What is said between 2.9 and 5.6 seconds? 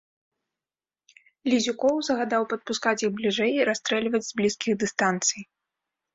іх бліжэй і расстрэльваць з блізкіх дыстанцый.